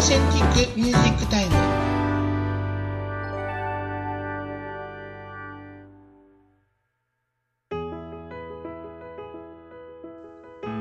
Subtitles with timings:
[0.00, 1.52] Authentic Music Time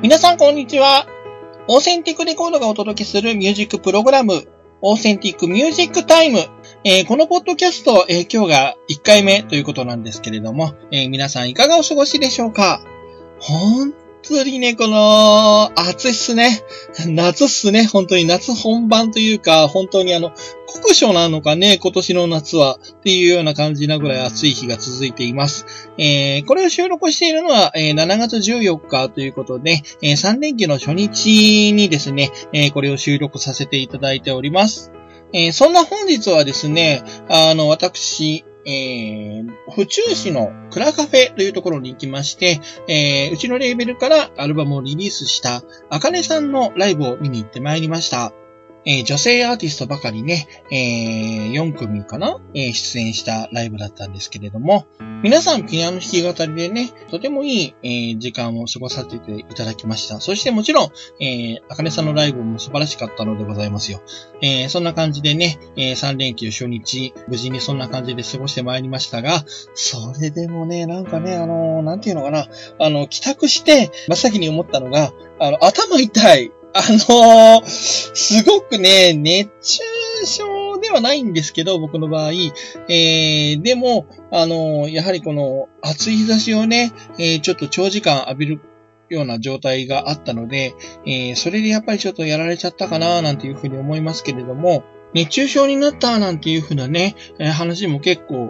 [0.02, 1.06] 皆さんこんにちは。
[1.68, 4.48] Authentic Record がお届けするミュージックプログラム、
[4.82, 6.40] Authentic Music Time。
[6.86, 12.82] えー、このポッドキャスト、えー、今日が1回目ということなんですけれども、えー、皆さんいかがお過ごしでしょうか？
[13.42, 13.94] 本
[14.30, 16.62] 当にね、この、暑いっすね。
[17.08, 17.86] 夏っすね。
[17.86, 20.32] 本当に夏本番というか、本当にあの、
[20.68, 25.66] 酷暑なのかね、今年の夏は、っていうような感じなぐらい暑い日が続いています。
[25.98, 34.92] えー、これを収録しているのは、えー、7月14日ということで、えー、3連休の初日にですね、えー、これを収録させていただいております。
[35.34, 48.34] えー、そんな本日はですね、あの、私、えー、府中市のクラカフェというところに行きまして、えー、うちのレーベルからアルバムをリリースした、あかねさんのライブを見に行ってまいりました。
[48.86, 54.88] えー、女性アーティストばかりね、えー、4組かな、えー、出演したライブだったんですけれども、
[55.22, 60.20] 皆さんピアノ弾き語りでね、とてもいい、え、時間を過ごさせていただきました。
[60.22, 60.90] そしてもちろん、
[61.22, 64.02] えー、あかねさんのライブも素晴らしかったのでございますよ。
[64.42, 72.48] え、そんな感じでね、え、3連休初日、無事にそんな感じで過ごしてまいりましたが、それでもね、なんかね、あの、なんていうのかな、
[72.80, 76.52] あの、帰宅して、真っ先に思ったのが、あの、頭痛い。
[76.74, 82.32] あのー、すごくね、熱中症ではないんですけど、僕の場合。
[82.88, 88.62] えー、でも、あのー、やはりこの暑い日差しをね、えー、ちょっと長時間浴びる
[89.10, 94.84] ような状態があったので、えー、それでやっぱりちょっとやられちゃったかな、なんていうふうに思いますけれども、
[95.14, 98.50] 熱中症になったなんていうふうなね、え、話も結構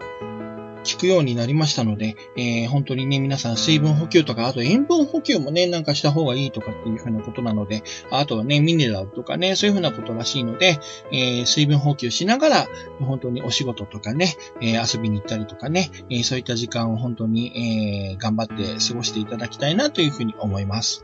[0.83, 10.79] 聞くようになりましたので、えー、本当にね、皆さん水分補給とか、あと塩分補給もね、なんかした方がいいとかっていうふうなことなので、あとはね、ミネラルとかね、そういうふうなことらしいので、
[11.11, 12.67] えー、水分補給しながら、
[12.99, 21.03] 本当にお仕事とかね、えー、遊びに行ったりとかね、えそういった時間を本当に、え頑張って過ごしていただきたいなというふうに思います。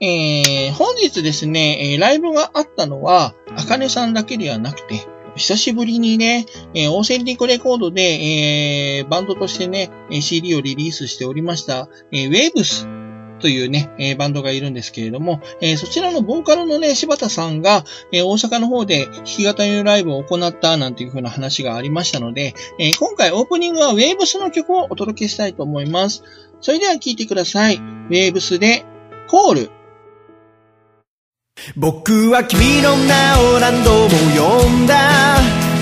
[0.00, 5.06] えー、本日ですね、えライブがあったのは、あかねさんだけではなくて、
[5.36, 9.90] 久しぶりにね、えー、 Authentic Record で、えー、バンドとしてね、
[10.20, 12.88] CD をリリースしておりました、えー、ウェーブス
[13.40, 26.22] というね、えー、バンドがいるんですけれども、えー、そちらのボーカルのね、柴田さんが、えー、大阪の方で弾き語りのライブを行ったなんていう風な話がありましたので、え今回オープニングはウェーブスの曲をお届けしたいと思います。
[26.60, 27.76] それでは聴いてください。
[27.76, 28.86] ウェーブスで、
[29.28, 29.70] コール。
[31.76, 34.94] 僕は君の名を何度も呼んだ。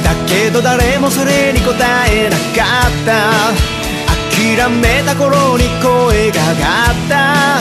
[0.05, 1.72] だけど誰もそれに答
[2.09, 3.53] えなかった。
[4.31, 7.60] 諦めた頃に声が上がった。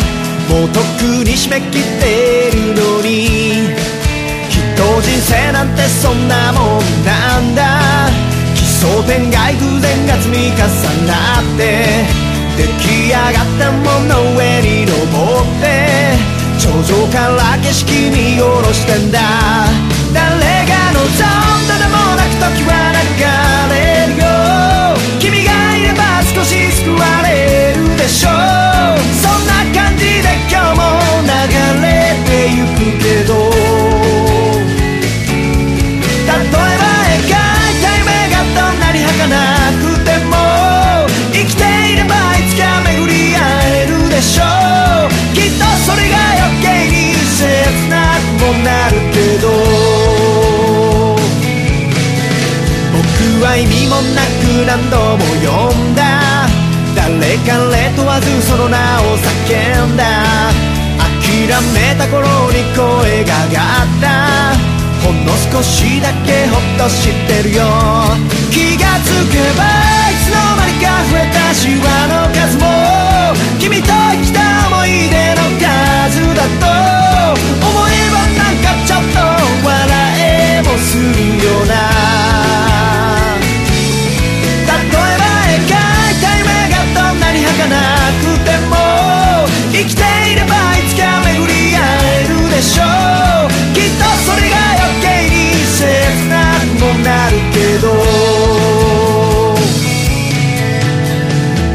[0.53, 3.75] もうとっくに締め切ってるのに。
[4.49, 8.09] きっと人生なんてそんなもんなんだ。
[8.55, 10.61] 奇想天外偶然が積み重
[11.07, 12.05] なって。
[12.57, 16.30] 出来上がったもの上に登って。
[16.61, 19.19] 頂上から景色見下ろしてんだ。
[20.13, 23.25] 誰が望んだでもなく時は流
[23.73, 24.25] れるよ。
[25.19, 28.29] 君がいれば少し救われるでしょ
[28.59, 28.60] う。
[48.63, 49.50] なるけど
[52.94, 56.01] 僕は意味もなく何度も呼んだ
[56.95, 60.51] 誰彼問わずその名を叫んだ
[61.00, 64.72] 諦めた頃に声が上がった
[65.06, 67.63] ほんの少しだけほっとしてるよ
[68.51, 69.63] 気がつけば
[70.09, 72.91] いつの間にか増えたシワの数も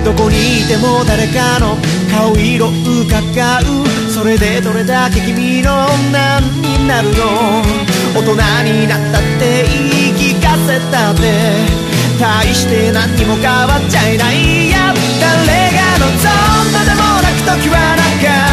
[0.04, 1.76] どこにいても誰かの
[2.10, 4.10] 顔色うかがう。
[4.10, 7.95] それでどれだけ君の女になるの。
[8.16, 8.32] 大人
[8.64, 11.20] になったって言い聞かせたって。
[12.18, 14.70] 大して何にも変わっちゃいない。
[14.70, 16.08] や誰が望
[16.64, 18.45] んだでもなく時は流れるよ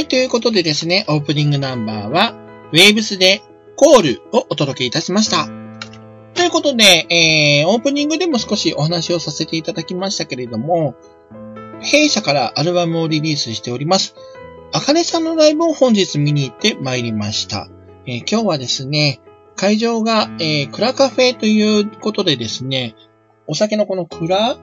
[0.00, 2.34] い、ということでですね、オープニングナンバーは、
[2.72, 3.42] ウェーブスで
[3.76, 5.48] コールをお届けいたしました。
[6.34, 10.94] ということで、えー、オープニングでも少しお話をさせていただきましたけれども、
[11.80, 14.14] 弊社からアルバムをリリースしております。
[14.72, 17.68] あかねさんのライブを本日見に行ってまいりました。
[18.06, 19.20] えー今日はですね、
[19.56, 22.94] 会場が、えー、クラカフェということでですね、
[23.46, 24.56] お酒のこの蔵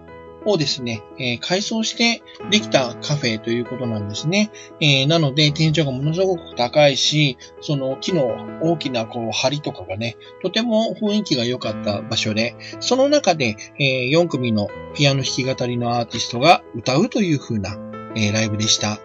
[0.48, 4.52] をですね、え改装してできたカフェということなんですね。
[4.80, 8.28] えなので、天井がものすごく高いし、その木の
[8.62, 17.78] 大きなこう梁とかがね、とても雰囲気が良かった場所で、その中で、え4組のピアノ弾き語りのアーティストが歌うという風な、
[18.16, 19.00] えライブでした。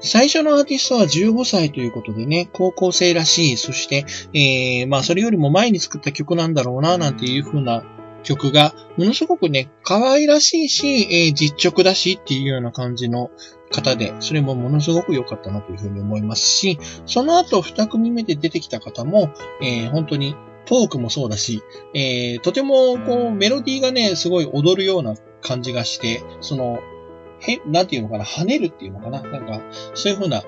[0.00, 7.82] 最初のアーティストは15歳ということでね、高校生らしい、そして、えーまあそれよりも前に作った曲なんだろうな、なんていう風な
[8.28, 13.30] 曲が、ものすごくね、可愛らしいし、えー実直だしっていうような感じの
[13.70, 19.30] 方で、それもものすごく良かったなというふうに思いますし、その後二組目で出てきた方も、
[19.62, 20.36] えー本当に
[20.66, 21.62] トークもそうだし、
[21.94, 26.80] えーとてもこうメロディーがね、すごい踊るような感じがして、その、
[27.40, 29.60] へ、なんていうのかな、跳ねるっていうのかななんか、
[29.94, 30.42] そういう風な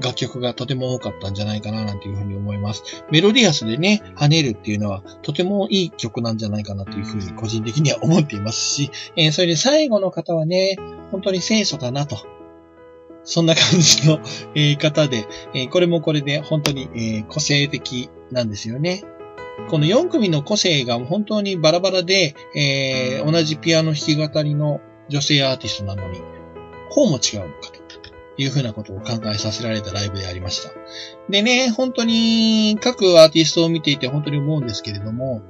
[0.00, 3.04] 楽曲がとても多かったんじゃないかななんていうふうに思います。
[3.10, 10.76] メロディアスでね、跳ねるっていうのはとてもいい曲なんじゃないかなというふうに個人的には思っていますし、えーそれで最後の方はね、
[11.10, 12.18] 本当に清楚だなと。
[13.24, 14.20] そんな感じの、
[14.54, 19.02] えー方で、えーこれもこれで本当に、えー個性的なんですよね。
[19.70, 26.20] この4組の個性が本当にバラバラで、えー同じピアノ弾き語りの女性アーティストなのに、
[26.90, 30.70] こうも違うのかというふうなことを考えさせられたライブでありました。
[31.30, 35.42] でね、本当に各アーティストを見ていて本当に思うんですけれども、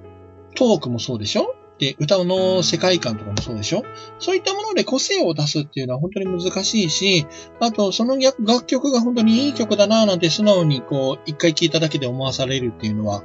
[0.55, 1.55] トークもそうでしょ？
[1.79, 3.83] で、歌の世界観とかもそうでしょ？
[4.19, 7.27] そういったもので個性を出すっていうのは本当に難しいし、
[7.61, 13.25] あとその楽曲が本当にいい曲だなぁなんて素直にこう、一回聴いただけで思わされるっていうのは、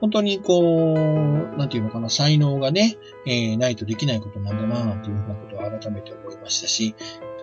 [0.00, 2.96] 本当にこう、なんていうのかな、才能がね、
[3.26, 6.94] えーないとできないことなんだなぁなんていうふうなことを改めて思いましたし、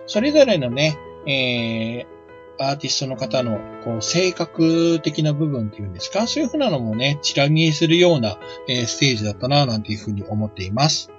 [0.06, 2.14] それぞれのね、えー
[2.56, 11.10] アーティストの方の、こう、性格的な部分っていうんですかそういうふうなのもね、ちら見えするような、えーステージだったな、なんていうふうに思っています。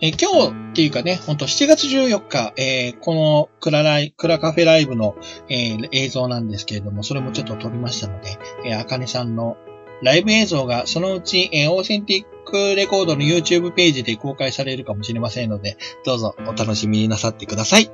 [0.00, 5.16] えー今日っていうかね、ほんと7月14日、えーこのクラライ、クラカフェライブの、
[5.48, 9.56] えー映像なんですけれども、それもちょっと撮りましたので、えー、あかねさんの
[10.02, 17.90] ライブ映像がそのうち、えーオーセンティックレコードの YouTube ページで公開されるかもしれませんので、どうぞお楽しみになさってください。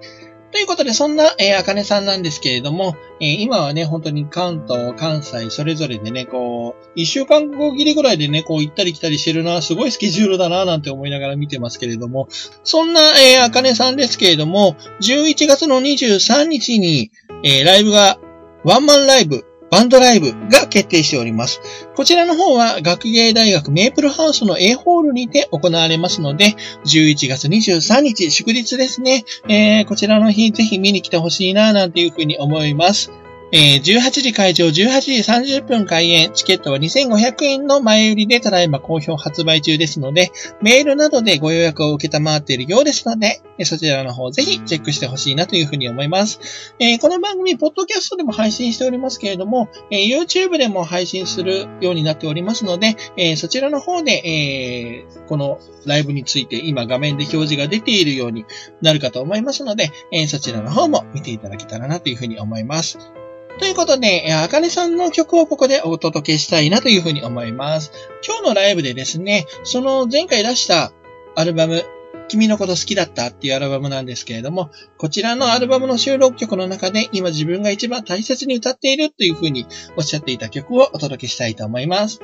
[0.53, 12.27] ということで、そんな、えー、あかねさんなんですけれども、えー今はね、本当に関東、関西、それぞれでね、こう、一週間後切りぐらいでね、こう行ったり来たりしてるな、すごいスケジュールだな、なんて思いながら見てますけれども、
[12.65, 17.13] そんな、えー、あかねさんですけれども、11月の23日に、
[17.45, 18.19] えーライブが、
[18.65, 21.61] ワンマンライブ、バンドライブが決定しております。
[21.95, 29.25] こちらの方は学芸大学メープルハウスの A ホールにて行われますので、11月23日祝日ですね。
[29.49, 33.13] えーこちらの日ぜひ見に来てほしいな、なんていうふうに思います。
[33.53, 40.31] えー18時会場、18時30分開演、チケットは2500円の前売りでただいま好評発売中ですので、
[40.63, 46.75] メールなどでご予約を受けたまわっているようですので、そちらの方ぜひチェックしてほしいなというふうに思います。
[46.79, 58.45] えーこの番組、ポッドキャストでも配信しておりますけれども、えー YouTube でも配信するようになっておりますので、えーそちらの方で、えこのライブについて今画面で表示が出ているように
[58.81, 63.20] なるかと思いますので、えそちらの方も見ていただけたらなというふうに思います。
[63.61, 67.93] ということで、あかねさんの曲をここでお届けしたいなというふうに思います。
[68.27, 70.93] 今日のライブでですね、その前回出した
[71.37, 71.85] アルバム、
[72.29, 82.21] 君のこと好きだったっていうアルバムなんですけれども、こちらのアルバムの収録曲の中で今自分が一番大切に歌っているというふうにおっしゃっていた曲をお届けしたいと思います。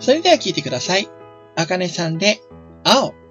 [0.00, 1.08] それでは聴いてください。
[1.54, 2.42] あかねさんで、
[2.82, 3.21] 青。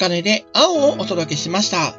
[0.00, 1.94] あかねで青をお届けしました。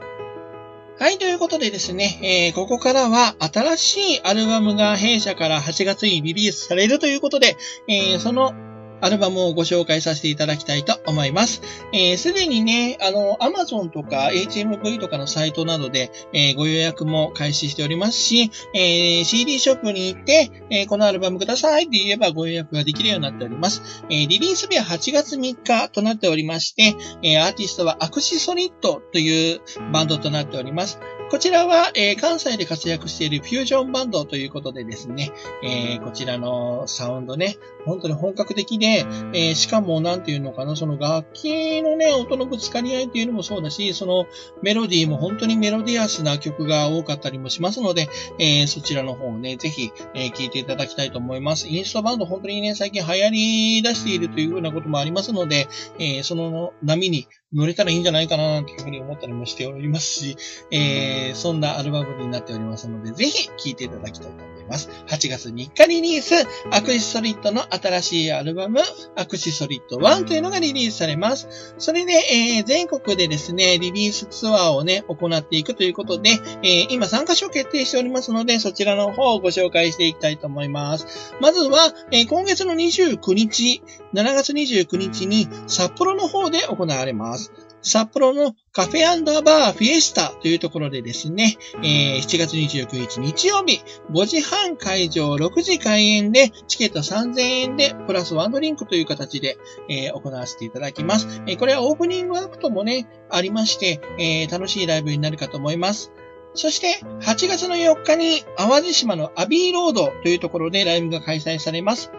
[1.00, 8.54] はい、ということでですね、えー、ここからは新しいアルバムが弊社から8月にリリースされるということで、えー、その
[9.02, 11.62] アルバムをご紹介させていただきたいと思います。
[11.94, 24.06] えー、すでにね、あの、Amazon とか HMV とかのサイトなどで、えー、ご予約も開始しておりますし、えー、CD ショップに行って、えこのアルバムくださいって言えばご予約ができるようになっております。
[24.10, 31.00] えリリース日は8月3日となっておりまして、えアーティストはアクシソリッドというバンドとなっております。
[31.32, 35.32] こちらは、えー、関西で活躍しているフュージョンバンドということでですね、
[35.64, 44.26] えー、こちらのサウンドね、本当に本格的で、えー、しかも、なんていうのかな、その楽器のね、音のぶつかり合いっていうのもそうだし、その
[44.62, 51.70] メロディーも本当にメロディアスな曲が多かったりもしますので、えそちらの方をね、ぜひ、え聴いていただきたいと思います。
[51.70, 60.38] インストバンド本当にね、最近流行り出しているというようなこともありますので、えその波に乗れたらいいんじゃないかな、というふうに思ったりもしておりますし、
[60.72, 64.90] えー、そんなアルバムになっておりますので、ぜひ聴いていただきたいと思います。
[65.08, 66.34] 8月3日リリース、
[66.72, 68.80] アクシソリッドの新しいアルバム、
[69.18, 71.76] アクシソリッド1というのがリリースされます。
[71.78, 76.30] それで、えー、全国でですね、リリースツアーをね、行っていくということで、
[76.64, 81.36] えー、今3カ所決定しておりますので、そちらの方をご紹介していきたいと思います。
[81.42, 87.41] まずは、えー、今月の29日、7月29日に札幌の方で行われます。
[87.82, 93.82] 札幌のカフェバーフィエスタというところでですね、えー、7月29日日曜日、
[94.12, 99.58] 5時半会場、6時開演で、チケット3000円で、プラスワンドリンクという形で、
[99.90, 101.42] えー、行わせていただきます。
[101.48, 106.12] えー、これはオープニングアクトもね、ありまして、えー、楽しいライブになるかと思います。
[106.54, 112.12] そして、8月の4日に、淡路島のアビーロードというところでライブが開催されます。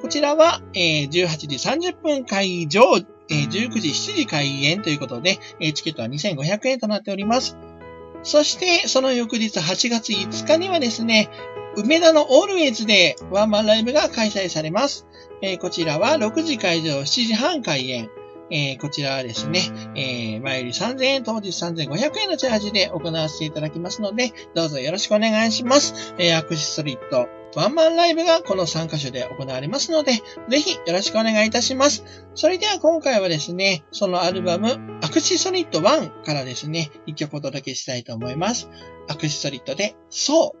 [0.00, 1.56] こちらは、えー、18時
[1.90, 2.84] 30分会場、
[3.30, 7.56] えー、19時、7時開演ということで、えー、チケットは2500円となっております。
[8.22, 11.30] そして、その翌日8月5日にはですね、
[11.76, 15.06] 梅田のオールウェイズでワンマンライブが開催されます。
[15.42, 18.10] えー、こちらは6時会場、7時半開演。
[18.52, 19.60] えー、こちらはですね、
[19.94, 26.14] えー、前より3000円、当日3500円のチャージで行わせていただきますので、どうぞよろしくお願いします。
[26.18, 30.12] えー、アクシストリット、ワンマンライブがこの3カ所で行われますので、
[30.48, 32.04] ぜひよろしくお願いいたします。
[32.34, 38.68] それでは今回はですね、そのアルバム、アクシソリッド1からですね、1曲お届けしたいと思います。
[39.08, 40.59] アクシソリッドで、そう。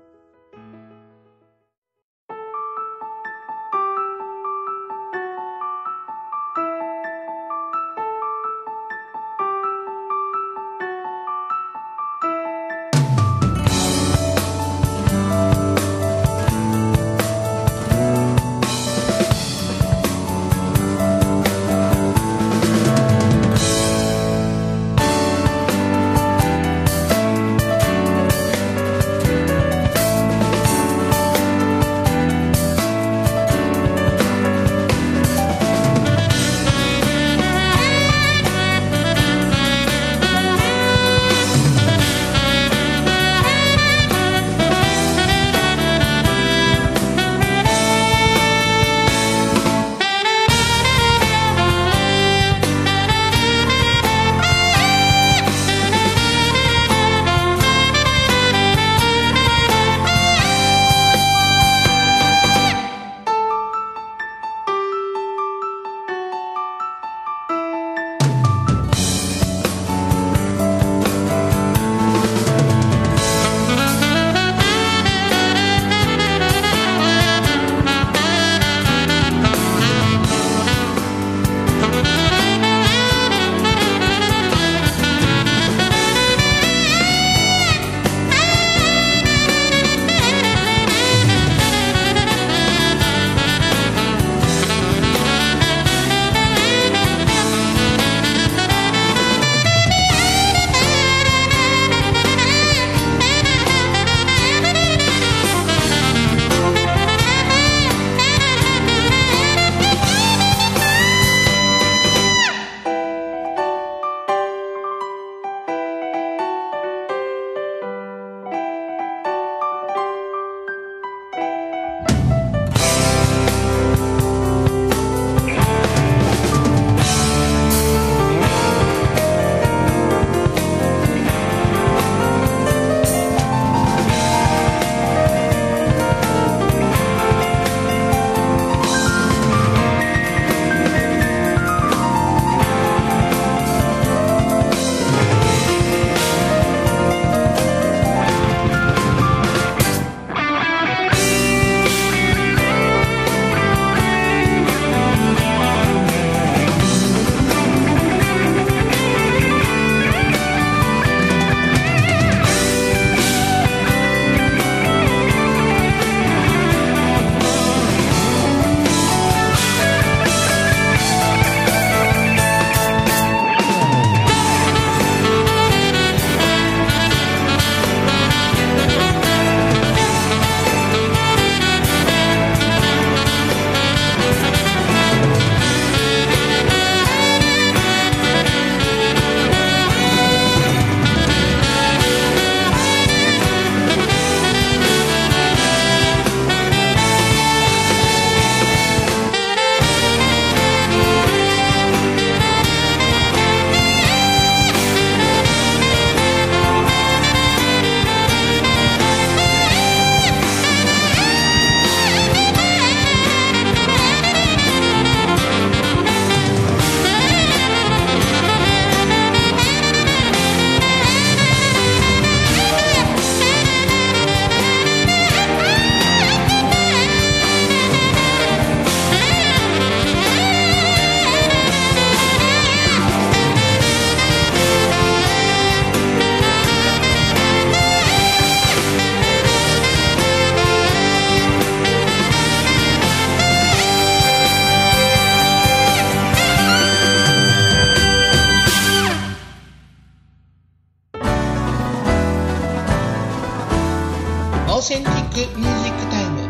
[254.80, 256.40] Authentic Music Time。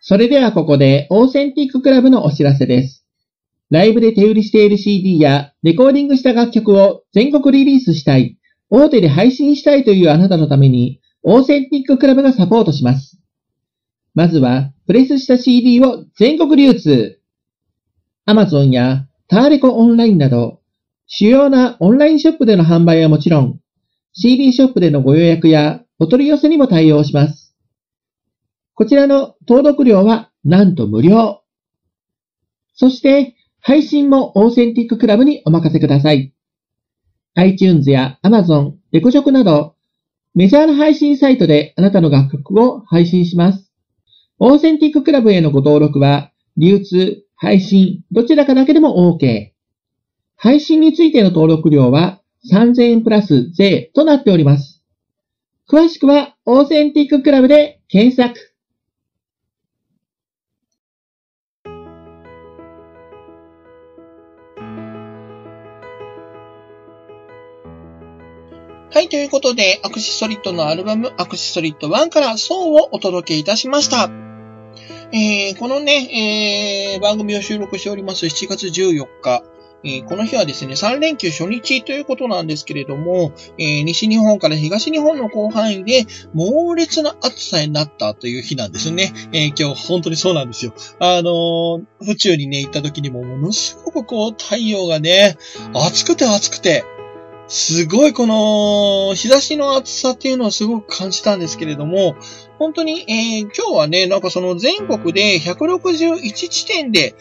[0.00, 3.04] それではここで、 Authentic Club のお知らせです。
[3.70, 8.38] ライブで手売りしている CD や、レコーディングした楽曲を全国リリースしたい、
[8.70, 13.18] 大手で配信したいというあなたのために、 Authentic Club がサポートします。
[14.14, 17.20] まずは、プレスした CD を全国流通。
[18.28, 20.59] Amazon やターレコオンラインなど、
[21.12, 23.60] 主要なオンラインショップでの販売はもちろん、
[24.12, 27.56] CD ショップでのご予約やお取り寄せにも対応します。
[28.74, 31.42] こちらの登録料はなんと無料。
[32.74, 36.32] そして、配信もオーセンティッククラブにお任せください。
[37.34, 39.74] iTunes や Amazon、レコジョクなど、
[40.36, 43.72] メジャーな配信サイトであなたの楽曲を配信します。
[44.38, 49.50] Authentic Club へのご登録は、流通、配信、どちらかだけでも OK。
[50.42, 52.18] 配信についての登録料は
[52.50, 54.82] 3000円プラス税となっております。
[55.68, 58.40] 詳しくは、 Authentic Club で検索。
[68.92, 74.10] はい、ということで、アクシソリッドのアルバム、アクシソリッド1からソーをお届けいたしました。
[75.12, 79.42] えー、このね、えー、番組を収録しております7月14日、
[79.82, 89.12] えーこの日はですね、3連休初日ということなんですけれども、えー西日本から東日本の広範囲で猛烈な暑さになったという日なんですね。
[89.32, 90.74] えー今日本当にそうなんですよ。
[90.98, 95.36] あのー府中にね、行った時にもものすごくこう太陽がね、
[95.74, 96.84] 暑くて暑くて、
[97.48, 102.14] すごいこの日差しの暑さっていうのをすごく感じたんですけれども、
[102.60, 107.16] 本当に、えー今日はね、なんかその全国で161地点で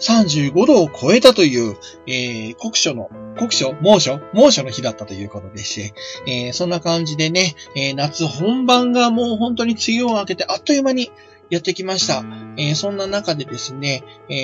[0.00, 5.94] 35度を超えたという、えー酷暑の、酷暑猛暑猛暑の日だったということでして、
[6.26, 11.10] えーそんな感じでね、えー夏本番がもう本当に梅雨を明けてあっという間に
[11.50, 12.24] やってきました。
[12.56, 14.34] えーそんな中でですね、え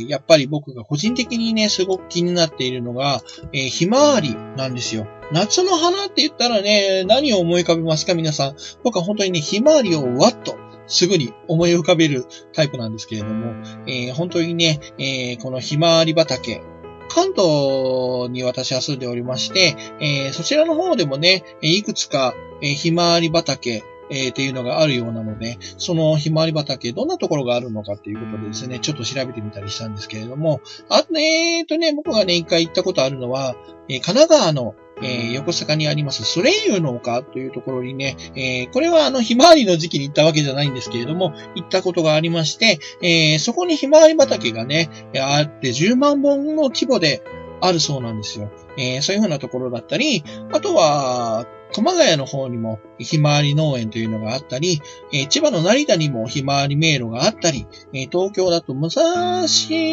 [0.00, 3.20] ーやっぱり僕が個人的にね、すごく気になっているのが、
[3.52, 5.06] えーひまわりなんですよ。
[5.32, 8.14] 夏の花って言ったらね、何を思い浮かべますか？
[8.14, 8.56] 皆さん。
[8.84, 10.56] 僕は本当にね、ひまわりをわっと、
[10.92, 13.54] すぐに思い浮かべるタイプなんですけれども、
[13.86, 16.62] えー本当にね、えーこのひまわり畑、
[17.08, 33.56] 関東に私は住んでおりまして、えーそちらの方でもね、いくつか、えひまわり畑、えーっていうのがあるようなので、そのひまわり畑、どんなところがあるのかっていうことでですね、ちょっと調べてみたりしたんですけれども、あとね、えーとね、僕がね、一回行ったことあるのは、
[33.88, 47.22] え神奈川の、えー横須賀にありますソレイユの丘というところにね、えーこれはあの、ひまわりの時期に行ったわけじゃないんですけれども、行ったことがありまして、えーそこにひまわり畑がね、えーあって10万本の規模で
[47.60, 48.50] あるそうなんですよ。
[48.76, 54.80] えーそういうふうなところだったり、あとは、熊谷の方にもひまわり農園というのがあったり、
[55.12, 59.46] えー千葉の成田にもひまわり迷路があったり、えー東京だと武蔵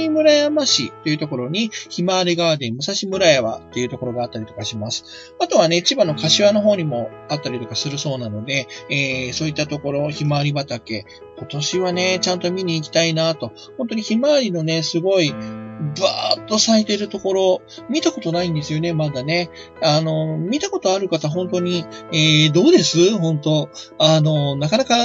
[0.10, 5.34] 村山市というところにひまわりガーデン武蔵村山というところがあったりとかします。
[5.40, 11.06] あとはね、千葉の柏の方にもあったりとかするそうなので、えーそういったところ、ひまわり畑、
[11.38, 15.34] 今年はね、ちゃんと見に行きたいなと、本当にひまわりのね、すごい、
[15.80, 19.50] バーッと咲いてるところ、見たことないんですよね、まだね。
[19.82, 23.18] あの、見たことある方、本当に、えー、どうです？
[23.18, 23.70] 本当。
[23.98, 24.96] あの、なかなか、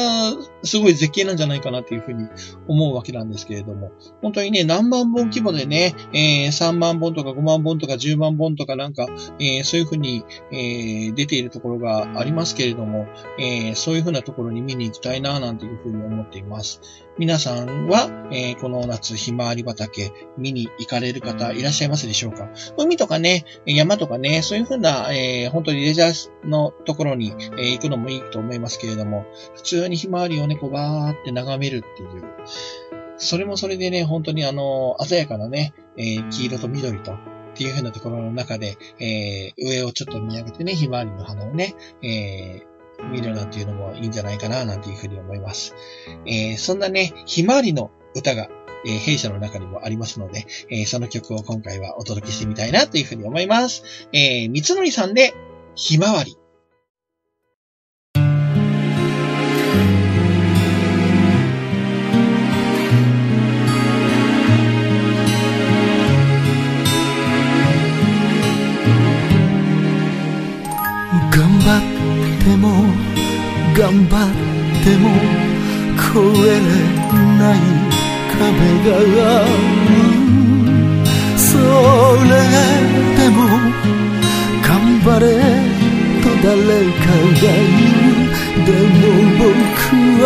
[0.64, 2.28] すごい絶景なんじゃないかなっていうふうに
[2.68, 3.92] 思うわけなんですけれども。
[4.22, 9.06] 本当にね、何万本規模でね、えー、3万本とか5万本とか10万本とかなんか、
[9.38, 13.06] えー、そういうふうに、えー、出ているところがありますけれども、
[13.38, 16.80] えー、そういうふうなところに見に行きたいな、なんていうふうに思っています。
[17.16, 22.48] 皆さんは、えーこの夏、ひまわり畑、見に行かれる方いらっしゃいますでしょうか？
[22.76, 32.24] 海とかね、山とかね、そういうふうな、えー本当にレジャーのところに、えー行くのもいいと思いますけれども、普通にひまわりをね、こうバーって眺めるっていう、
[33.16, 37.16] それもそれでね、本当にあの、鮮やかなね、えー黄色と緑と、っ
[37.54, 42.74] ていうふうなところの中で、えー上をちょっと見上げてね、ひまわりの花をね、えー
[43.10, 45.74] 見るなんていうのもいいんじゃないかな、なんていうふうに思います。
[46.26, 48.48] えーそんなね、ひまわりの歌が、
[48.86, 54.08] えー弊社の中にもありますので、えーその曲を今回はお届けしてみたいなというふうに思います。
[54.12, 55.34] えー、三つのりさんで、
[55.74, 56.36] ひまわり。
[72.44, 72.68] っても
[73.74, 74.28] 頑張っ
[74.84, 75.08] ても
[75.96, 76.62] 越えれ
[77.38, 77.58] ない
[78.36, 78.42] 壁
[78.84, 79.52] がある。
[81.38, 81.48] そ
[82.28, 82.32] れ
[83.16, 83.38] でも
[84.62, 84.68] 頑
[85.00, 85.24] 張れ
[86.20, 86.52] と誰
[87.00, 88.28] かが言う。
[88.64, 89.02] でも
[89.38, 89.48] 僕
[90.22, 90.24] は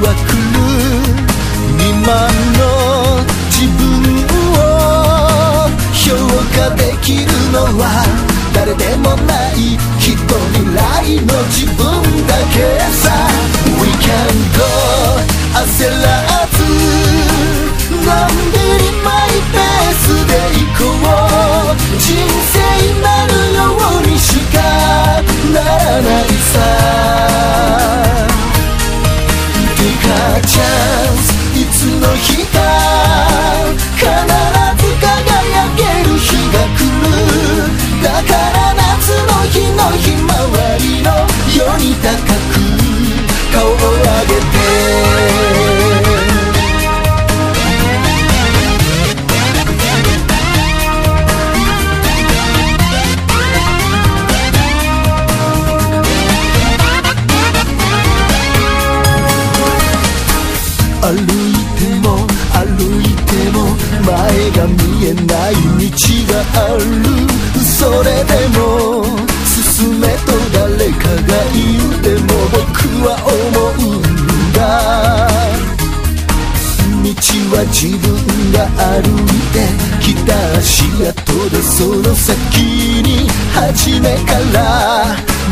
[0.00, 0.56] は来る。
[1.78, 2.06] 今
[2.58, 2.60] の
[3.50, 3.80] 自分
[4.52, 4.58] を
[5.92, 6.04] 評
[6.54, 7.82] 価できるのは
[8.54, 9.76] 誰でもない。
[9.98, 10.28] 一人
[10.74, 11.76] 来の自分
[12.26, 12.56] だけ
[12.92, 13.15] さ。
[66.56, 66.80] ある。
[67.60, 69.04] それでも
[69.44, 72.58] 進めと誰かが言うでも僕
[73.04, 74.02] は思うん
[74.52, 74.58] だ。
[77.02, 77.12] 道
[77.54, 78.04] は自分
[78.52, 79.56] が歩いて
[80.00, 81.14] きた足跡
[81.50, 82.32] でその先
[83.02, 84.58] に初めから。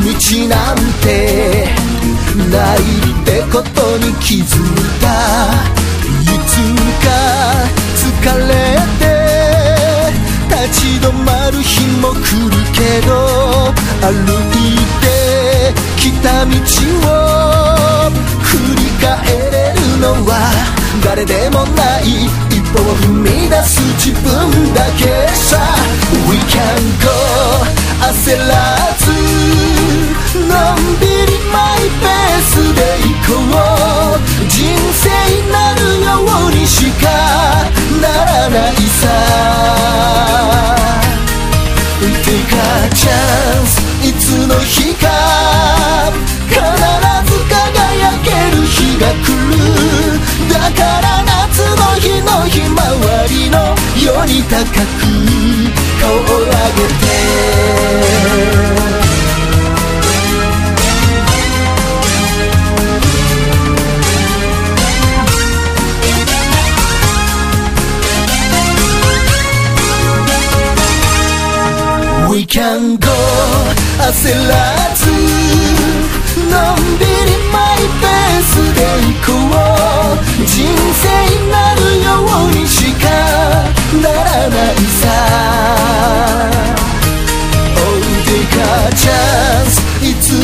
[0.02, 0.10] 道
[0.48, 1.68] なんて
[2.50, 5.04] ないってことに気づいた。
[6.20, 6.50] いつ
[7.04, 7.06] か
[7.94, 8.04] 疲
[8.48, 8.50] れ
[8.98, 9.13] て
[10.44, 13.12] 立ち止まる日も来るけど
[14.00, 14.08] 歩
[14.52, 15.04] いて
[15.96, 18.10] 来た道を
[18.42, 19.04] 振り返
[19.50, 20.30] れるのは
[21.04, 25.58] 誰でもない一歩を踏み出す自分だけさ。
[26.28, 27.08] We can go
[28.00, 28.52] 焦ら
[28.98, 29.02] ず
[30.40, 33.93] のんびりマイペースで行こう。
[54.34, 54.66] に高く
[56.00, 57.04] 顔を上げて
[72.28, 73.06] We can go
[73.98, 74.93] 焦らず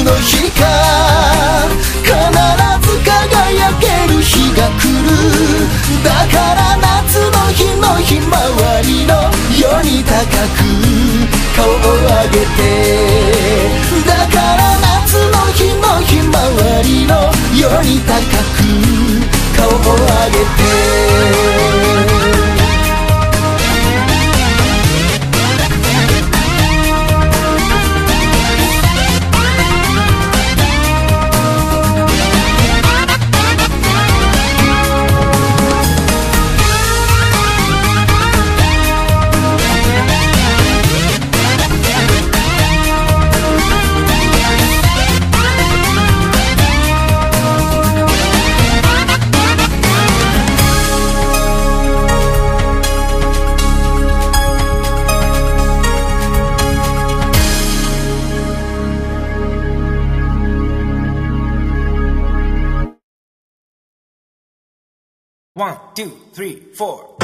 [0.05, 0.90] の光
[65.57, 67.21] One、two、three、four。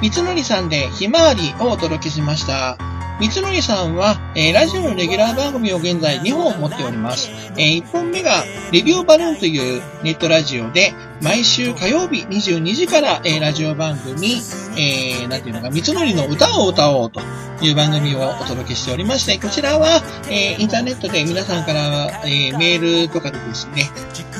[0.00, 2.89] 三つのりさんでひまわりをお届けしました。
[3.20, 7.28] 三つのりさんは、えーラジオのレギュラー番組を現在2本持っております。
[7.58, 14.40] え1本目が、レディオバルーンというネットラジオで、毎週火曜日22時から、えーラジオ番組、
[14.78, 17.20] えー、なんていうのか、三つのりの歌を歌おうと
[17.60, 23.90] いう番組をお届けしておりまして、こちらは、えーインターネットで皆さんから、えーメールとかでですね、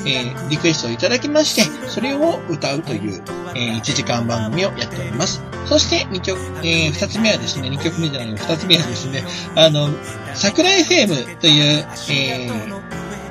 [0.07, 3.23] えーリクエストをいただきまして、それを歌うという、
[3.55, 5.50] え1時間番組をやっております。
[5.69, 9.25] そして2曲、えー2つ目はですね、2曲目じゃないよ、2つ目はですね、
[9.57, 9.89] あの、
[10.35, 12.81] 桜 FM という、えー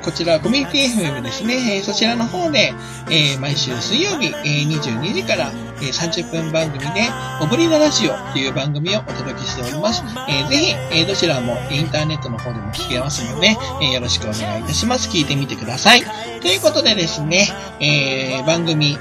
[0.02, 1.76] こちら、コミュニティ FM ですね。
[1.76, 2.72] えーそちらの方で、
[3.10, 7.02] えー毎週水曜日、えー22時から、えー30分番組で、
[7.42, 10.02] オブリナラジオという番組をお届けしております。
[10.26, 13.48] えーぜひ、えーどちらもインターネットの方でも聞けますので、
[13.82, 15.10] えーよろしくお願いいたします。
[15.10, 16.02] 聞いてみてください。
[16.40, 17.46] ということでですね、
[17.80, 18.96] えー番組、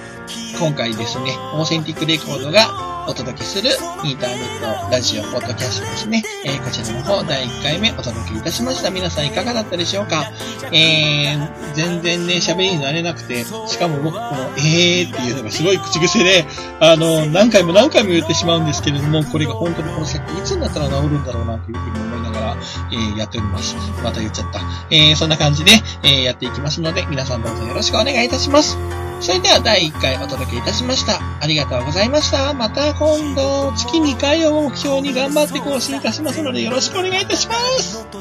[0.60, 3.72] 今回ですね、オーセンティックレコードがお届けする
[4.04, 6.24] インターネットラジオ、ポッドキャストですね。
[6.46, 8.92] えーこちらの方、第1回目お届けいたしました。
[8.92, 10.32] 皆さんいかがだったでしょうか？
[10.72, 16.46] えー、全然ね、喋りになれなくて、しかも僕、この、えーっていうのがすごい口癖で、
[16.80, 22.58] あの、何回も何回も言ってしまうんですけれども、これが本当にこの先、いつになったら治るんだろうな、というふうに思いながら、
[22.92, 23.76] えーやっております。
[24.04, 24.60] また言っちゃった。
[24.92, 25.72] えーそんな感じで、
[26.04, 28.78] えーやっていきますので、皆さんどうぞよろしくお願いいたします。
[29.22, 31.20] それでは第1回お届けいたしました。
[31.42, 32.54] ありがとうございました。
[32.54, 38.08] また今度、月2回を目標に頑張って更新いたしますのでよろしくお願いいたします。
[38.12, 38.18] ぎ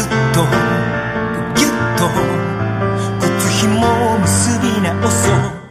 [0.00, 0.42] ゅっと、
[1.54, 2.08] ぎゅっと、
[3.20, 5.61] 靴紐を結び直そう。